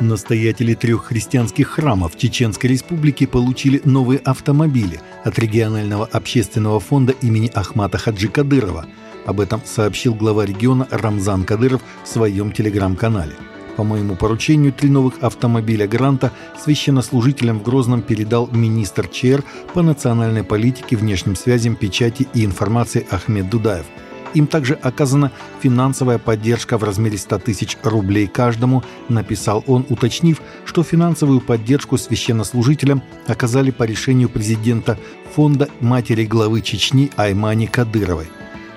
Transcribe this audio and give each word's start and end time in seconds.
Настоятели 0.00 0.72
трех 0.72 1.04
христианских 1.04 1.68
храмов 1.68 2.16
Чеченской 2.16 2.70
Республики 2.70 3.26
получили 3.26 3.82
новые 3.84 4.18
автомобили 4.20 4.98
от 5.24 5.38
регионального 5.38 6.06
общественного 6.06 6.80
фонда 6.80 7.12
имени 7.20 7.50
Ахмата 7.54 7.98
Хаджи 7.98 8.28
Кадырова. 8.28 8.86
Об 9.26 9.40
этом 9.40 9.60
сообщил 9.62 10.14
глава 10.14 10.46
региона 10.46 10.88
Рамзан 10.90 11.44
Кадыров 11.44 11.82
в 12.02 12.08
своем 12.08 12.50
телеграм-канале. 12.50 13.34
По 13.76 13.84
моему 13.84 14.16
поручению, 14.16 14.72
три 14.72 14.88
новых 14.88 15.22
автомобиля 15.22 15.86
«Гранта» 15.86 16.32
священнослужителям 16.58 17.58
в 17.58 17.62
Грозном 17.62 18.00
передал 18.00 18.48
министр 18.50 19.06
ЧР 19.06 19.44
по 19.74 19.82
национальной 19.82 20.44
политике, 20.44 20.96
внешним 20.96 21.36
связям, 21.36 21.76
печати 21.76 22.26
и 22.32 22.46
информации 22.46 23.06
Ахмед 23.10 23.50
Дудаев– 23.50 23.84
им 24.34 24.46
также 24.46 24.74
оказана 24.74 25.32
финансовая 25.60 26.18
поддержка 26.18 26.78
в 26.78 26.84
размере 26.84 27.18
100 27.18 27.38
тысяч 27.38 27.76
рублей 27.82 28.26
каждому, 28.26 28.82
написал 29.08 29.64
он, 29.66 29.86
уточнив, 29.88 30.40
что 30.64 30.82
финансовую 30.82 31.40
поддержку 31.40 31.98
священнослужителям 31.98 33.02
оказали 33.26 33.70
по 33.70 33.84
решению 33.84 34.28
президента 34.28 34.98
фонда 35.34 35.68
матери 35.80 36.24
главы 36.24 36.60
Чечни 36.60 37.10
Аймани 37.16 37.66
Кадыровой. 37.66 38.28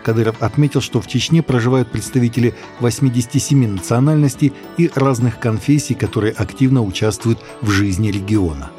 Кадыров 0.03 0.41
отметил, 0.41 0.81
что 0.81 1.01
в 1.01 1.07
Чечне 1.07 1.41
проживают 1.41 1.89
представители 1.89 2.53
87 2.81 3.67
национальностей 3.67 4.53
и 4.77 4.91
разных 4.93 5.39
конфессий, 5.39 5.93
которые 5.93 6.33
активно 6.33 6.83
участвуют 6.83 7.39
в 7.61 7.69
жизни 7.69 8.11
региона. 8.11 8.69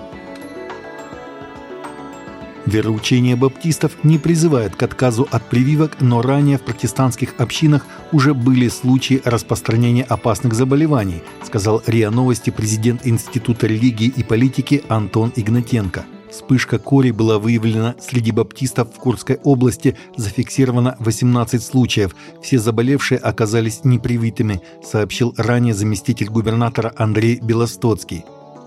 Вероучение 2.66 3.36
баптистов 3.36 3.92
не 4.04 4.18
призывает 4.18 4.74
к 4.74 4.82
отказу 4.82 5.28
от 5.30 5.42
прививок, 5.48 6.00
но 6.00 6.22
ранее 6.22 6.56
в 6.56 6.62
протестантских 6.62 7.34
общинах 7.38 7.86
уже 8.10 8.32
были 8.32 8.68
случаи 8.68 9.20
распространения 9.24 10.02
опасных 10.04 10.54
заболеваний, 10.54 11.22
сказал 11.44 11.82
РИА 11.86 12.10
Новости 12.10 12.50
президент 12.50 13.06
Института 13.06 13.66
религии 13.66 14.06
и 14.06 14.22
политики 14.22 14.82
Антон 14.88 15.30
Игнатенко. 15.36 16.06
Вспышка 16.30 16.78
кори 16.80 17.12
была 17.12 17.38
выявлена 17.38 17.94
среди 18.00 18.32
баптистов 18.32 18.92
в 18.92 18.98
Курской 18.98 19.38
области, 19.44 19.96
зафиксировано 20.16 20.96
18 20.98 21.62
случаев. 21.62 22.16
Все 22.42 22.58
заболевшие 22.58 23.18
оказались 23.18 23.84
непривитыми, 23.84 24.60
сообщил 24.82 25.32
ранее 25.36 25.74
заместитель 25.74 26.30
губернатора 26.30 26.92
Андрей 26.96 27.38
Белостоцкий. 27.40 28.24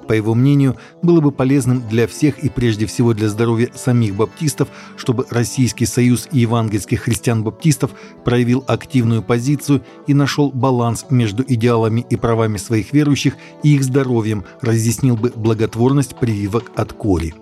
По 0.08 0.14
его 0.14 0.34
мнению, 0.34 0.78
было 1.02 1.20
бы 1.20 1.32
полезным 1.32 1.88
для 1.88 2.08
всех 2.08 2.40
и 2.40 2.50
прежде 2.50 2.86
всего 2.86 3.14
для 3.14 3.30
здоровья 3.30 3.70
самих 3.76 4.16
баптистов, 4.16 4.70
чтобы 4.96 5.26
Российский 5.30 5.86
союз 5.86 6.28
евангельских 6.32 7.02
христиан-баптистов 7.02 7.92
проявил 8.24 8.64
активную 8.68 9.22
позицию 9.22 9.84
и 10.08 10.14
нашел 10.14 10.52
баланс 10.52 11.06
между 11.10 11.44
идеалами 11.48 12.06
и 12.10 12.16
правами 12.16 12.58
своих 12.58 12.94
верующих 12.94 13.36
и 13.64 13.76
их 13.76 13.84
здоровьем, 13.84 14.46
разъяснил 14.62 15.18
бы 15.18 15.32
благотворность 15.36 16.18
прививок 16.18 16.72
от 16.76 16.94
кори. 16.94 17.34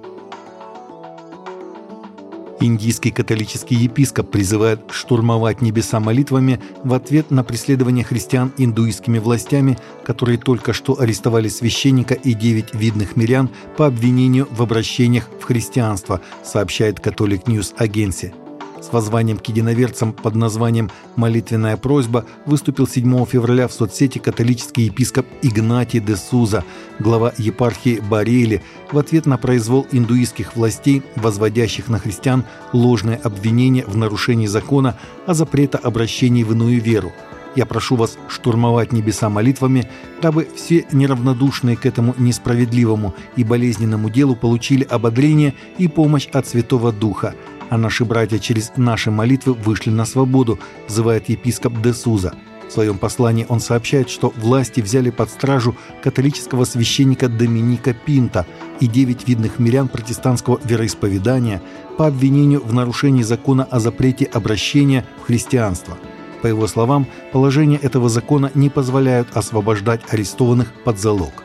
Индийский 2.66 3.12
католический 3.12 3.76
епископ 3.76 4.32
призывает 4.32 4.80
штурмовать 4.92 5.62
небеса 5.62 6.00
молитвами 6.00 6.60
в 6.84 6.94
ответ 6.94 7.30
на 7.30 7.44
преследование 7.44 8.04
христиан 8.04 8.52
индуистскими 8.58 9.20
властями, 9.20 9.78
которые 10.04 10.40
только 10.40 10.74
что 10.74 11.00
арестовали 11.00 11.48
священника 11.48 12.16
и 12.16 12.34
девять 12.34 12.74
видных 12.74 13.16
мирян 13.16 13.50
по 13.78 13.86
обвинению 13.86 14.48
в 14.50 14.64
обращениях 14.64 15.30
в 15.40 15.44
христианство, 15.44 16.22
сообщает 16.44 17.00
Catholic 17.00 17.48
News 17.48 17.74
Agency 17.78 18.34
с 18.86 18.94
воззванием 18.94 19.40
к 19.40 19.48
единоверцам 19.48 20.14
под 20.14 20.36
названием 20.36 20.92
«Молитвенная 21.16 21.76
просьба» 21.78 22.26
выступил 22.46 22.88
7 22.88 23.26
февраля 23.26 23.68
в 23.68 23.74
соцсети 23.74 24.20
католический 24.20 24.86
епископ 24.86 25.26
Игнатий 25.42 26.00
де 26.00 26.16
Суза, 26.16 26.64
глава 27.00 27.34
епархии 27.38 28.00
Барели, 28.00 28.62
в 28.92 28.98
ответ 28.98 29.26
на 29.26 29.38
произвол 29.38 29.88
индуистских 29.92 30.56
властей, 30.56 31.02
возводящих 31.16 31.88
на 31.88 31.98
христиан 31.98 32.46
ложное 32.74 33.20
обвинение 33.24 33.86
в 33.86 33.98
нарушении 33.98 34.48
закона 34.48 34.98
о 35.26 35.34
запрета 35.34 35.80
обращений 35.80 36.44
в 36.44 36.52
иную 36.52 36.80
веру. 36.80 37.12
Я 37.56 37.66
прошу 37.66 37.96
вас 37.96 38.18
штурмовать 38.28 38.92
небеса 38.92 39.30
молитвами, 39.30 39.90
дабы 40.22 40.48
все 40.56 40.86
неравнодушные 40.92 41.78
к 41.78 41.86
этому 41.86 42.14
несправедливому 42.18 43.16
и 43.36 43.44
болезненному 43.44 44.10
делу 44.10 44.36
получили 44.36 44.84
ободрение 44.84 45.56
и 45.78 45.88
помощь 45.88 46.28
от 46.28 46.48
Святого 46.48 46.92
Духа– 46.92 47.34
а 47.70 47.78
наши 47.78 48.06
братья 48.06 48.38
через 48.38 48.72
наши 48.78 49.12
молитвы 49.12 49.54
вышли 49.54 49.90
на 49.90 50.06
свободу, 50.06 50.60
взывает 50.88 51.30
епископ 51.30 51.82
де 51.82 51.94
Суза. 51.94 52.34
В 52.68 52.72
своем 52.72 52.98
послании 52.98 53.46
он 53.48 53.60
сообщает, 53.60 54.10
что 54.10 54.34
власти 54.36 54.82
взяли 54.82 55.12
под 55.12 55.30
стражу 55.30 55.76
католического 56.02 56.66
священника 56.66 57.30
Доминика 57.30 57.94
Пинта 57.94 58.48
и 58.80 58.88
девять 58.88 59.28
видных 59.28 59.60
мирян 59.60 59.88
протестантского 59.88 60.60
вероисповедания 60.64 61.62
по 61.98 62.08
обвинению 62.08 62.62
в 62.66 62.74
нарушении 62.74 63.22
закона 63.22 63.66
о 63.66 63.80
запрете 63.80 64.26
обращения 64.26 65.06
в 65.22 65.28
христианство. 65.28 65.98
По 66.46 66.50
его 66.50 66.68
словам, 66.68 67.08
положение 67.32 67.80
этого 67.80 68.08
закона 68.08 68.52
не 68.54 68.70
позволяют 68.70 69.36
освобождать 69.36 70.02
арестованных 70.10 70.72
под 70.84 71.00
залог. 71.00 71.44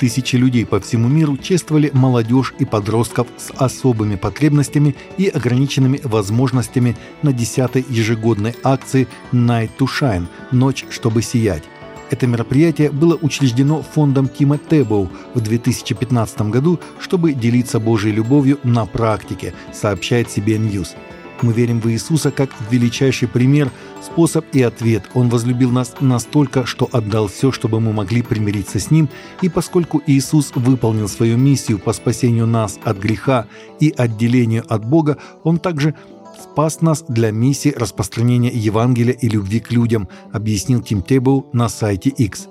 Тысячи 0.00 0.34
людей 0.34 0.66
по 0.66 0.80
всему 0.80 1.06
миру 1.06 1.36
чествовали 1.36 1.92
молодежь 1.92 2.54
и 2.58 2.64
подростков 2.64 3.28
с 3.36 3.52
особыми 3.52 4.16
потребностями 4.16 4.96
и 5.16 5.28
ограниченными 5.28 6.00
возможностями 6.02 6.96
на 7.22 7.28
10-й 7.28 7.84
ежегодной 7.88 8.56
акции 8.64 9.06
«Night 9.30 9.70
to 9.78 9.86
Shine»– 9.86 10.26
«Ночь, 10.50 10.86
чтобы 10.90 11.22
сиять». 11.22 11.62
Это 12.10 12.26
мероприятие 12.26 12.90
было 12.90 13.16
учреждено 13.22 13.80
фондом 13.82 14.28
Тима 14.28 14.58
Тебоу 14.58 15.08
в 15.34 15.40
2015 15.40 16.50
году, 16.50 16.80
чтобы 16.98 17.32
делиться 17.32 17.78
Божьей 17.78 18.10
любовью 18.10 18.58
на 18.64 18.86
практике, 18.86 19.54
сообщает 19.72 20.26
CBN 20.26 20.68
News. 20.68 20.96
Мы 21.42 21.52
верим 21.52 21.80
в 21.80 21.90
Иисуса 21.90 22.30
как 22.30 22.50
в 22.50 22.72
величайший 22.72 23.28
пример, 23.28 23.70
способ 24.02 24.44
и 24.52 24.62
ответ. 24.62 25.04
Он 25.14 25.28
возлюбил 25.28 25.70
нас 25.70 25.94
настолько, 26.00 26.64
что 26.66 26.88
отдал 26.92 27.28
все, 27.28 27.52
чтобы 27.52 27.80
мы 27.80 27.92
могли 27.92 28.22
примириться 28.22 28.78
с 28.78 28.90
Ним, 28.90 29.08
и 29.42 29.48
поскольку 29.48 30.02
Иисус 30.06 30.52
выполнил 30.54 31.08
свою 31.08 31.36
миссию 31.36 31.78
по 31.78 31.92
спасению 31.92 32.46
нас 32.46 32.78
от 32.84 32.98
греха 32.98 33.46
и 33.80 33.92
отделению 33.96 34.64
от 34.68 34.84
Бога, 34.84 35.18
Он 35.44 35.58
также 35.58 35.94
спас 36.42 36.80
нас 36.80 37.04
для 37.08 37.30
миссии 37.30 37.74
распространения 37.76 38.50
Евангелия 38.50 39.14
и 39.14 39.28
любви 39.28 39.60
к 39.60 39.72
людям, 39.72 40.08
объяснил 40.32 40.82
Тим 40.82 41.02
Тебоу 41.02 41.46
на 41.52 41.68
сайте 41.68 42.10
X. 42.10 42.48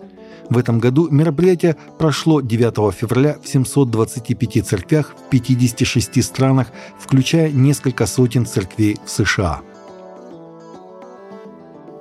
В 0.50 0.58
этом 0.58 0.80
году 0.80 1.10
мероприятие 1.10 1.76
прошло 1.98 2.42
9 2.42 2.94
февраля 2.94 3.38
в 3.44 3.48
725 3.48 4.66
церквях 4.66 5.16
в 5.16 5.30
56 5.30 6.24
странах, 6.24 6.68
включая 7.00 7.50
несколько 7.52 8.06
сотен 8.06 8.46
церквей 8.46 8.98
в 9.06 9.10
США. 9.10 9.62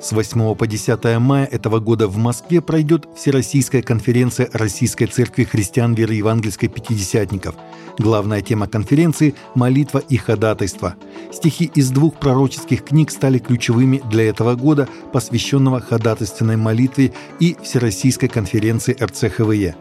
С 0.04 0.12
8 0.12 0.54
по 0.54 0.66
10 0.66 1.19
мая 1.19 1.47
этого 1.47 1.81
года 1.81 2.09
в 2.09 2.19
Москве 2.19 2.60
пройдет 2.60 3.09
Всероссийская 3.16 3.81
конференция 3.81 4.50
Российской 4.53 5.06
Церкви 5.06 5.44
Христиан 5.44 5.94
Веры 5.94 6.12
Евангельской 6.12 6.69
Пятидесятников. 6.69 7.54
Главная 7.97 8.43
тема 8.43 8.66
конференции– 8.66 9.34
молитва 9.54 10.03
и 10.06 10.19
ходатайство. 10.19 10.97
Стихи 11.32 11.70
из 11.75 11.91
двух 11.91 12.16
пророческих 12.16 12.84
книг 12.84 13.10
стали 13.10 13.38
ключевыми 13.38 14.03
для 14.10 14.28
этого 14.28 14.56
года, 14.56 14.91
посвященного 15.10 15.81
ходатайственной 15.81 16.59
молитве 16.59 17.14
и 17.41 17.56
Всероссийской 17.62 18.28
конференции 18.28 18.94
РЦХВЕ. 19.03 19.75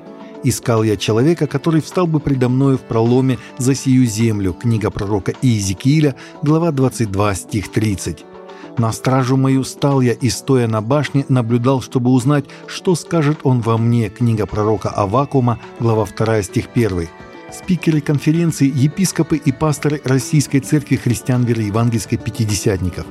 «Искал 0.45 0.83
я 0.83 0.95
человека, 0.95 1.47
который 1.47 1.81
встал 1.81 2.07
бы 2.07 2.22
предо 2.22 2.47
мною 2.47 2.78
в 2.78 2.83
проломе 2.83 3.39
за 3.57 3.75
сию 3.75 4.06
землю» 4.06 4.53
книга 4.53 4.89
пророка 4.89 5.33
Иезекииля, 5.41 6.16
глава 6.41 6.72
22, 6.72 7.35
стих 7.35 7.69
30. 7.69 8.23
На 8.78 8.91
стражу 8.91 9.38
мою 9.38 9.63
стал 9.63 10.01
я 10.01 10.13
и, 10.13 10.29
стоя 10.29 10.68
на 10.68 10.81
башне, 10.81 11.25
наблюдал, 11.30 11.81
чтобы 11.81 12.09
узнать, 12.09 12.45
что 12.65 12.95
скажет 12.95 13.39
он 13.44 13.62
во 13.62 13.77
мне. 13.77 14.09
Книга 14.09 14.47
пророка 14.47 14.89
Авакума, 14.89 15.59
глава 15.80 16.06
2, 16.06 16.42
стих 16.42 16.69
1. 16.74 17.07
Спикеры 17.51 18.01
конференции– 18.01 18.71
епископы 18.75 19.38
и 19.38 19.51
пасторы 19.51 20.01
Российской 20.03 20.59
Церкви 20.59 20.95
Христиан 20.95 21.44
Веры 21.44 21.62
Евангельской 21.63 22.18
Пятидесятников. 22.18 23.06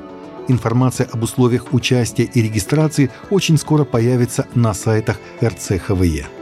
Информация 0.49 1.09
об 1.13 1.23
условиях 1.23 1.73
участия 1.73 2.25
и 2.25 2.43
регистрации 2.43 3.11
очень 3.31 3.57
скоро 3.57 3.85
появится 3.85 4.47
на 4.57 4.75
сайтах 4.75 5.21
РЦХВЕ. 5.41 6.42